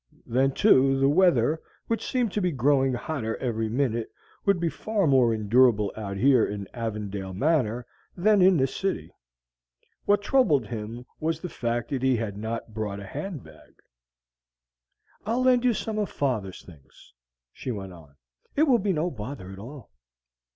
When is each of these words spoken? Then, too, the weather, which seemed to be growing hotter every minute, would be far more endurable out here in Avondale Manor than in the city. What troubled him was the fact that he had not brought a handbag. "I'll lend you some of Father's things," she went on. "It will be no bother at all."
Then, 0.25 0.51
too, 0.53 0.99
the 0.99 1.07
weather, 1.07 1.61
which 1.85 2.07
seemed 2.09 2.31
to 2.31 2.41
be 2.41 2.51
growing 2.51 2.91
hotter 2.93 3.37
every 3.37 3.69
minute, 3.69 4.09
would 4.45 4.59
be 4.59 4.67
far 4.67 5.05
more 5.05 5.31
endurable 5.31 5.93
out 5.95 6.17
here 6.17 6.43
in 6.43 6.67
Avondale 6.73 7.35
Manor 7.35 7.85
than 8.17 8.41
in 8.41 8.57
the 8.57 8.65
city. 8.65 9.13
What 10.05 10.23
troubled 10.23 10.65
him 10.65 11.05
was 11.19 11.39
the 11.39 11.49
fact 11.49 11.91
that 11.91 12.01
he 12.01 12.15
had 12.17 12.35
not 12.35 12.73
brought 12.73 12.99
a 12.99 13.05
handbag. 13.05 13.75
"I'll 15.23 15.43
lend 15.43 15.63
you 15.63 15.73
some 15.75 15.99
of 15.99 16.09
Father's 16.09 16.63
things," 16.65 17.13
she 17.53 17.69
went 17.69 17.93
on. 17.93 18.15
"It 18.55 18.63
will 18.63 18.79
be 18.79 18.93
no 18.93 19.11
bother 19.11 19.51
at 19.51 19.59
all." 19.59 19.91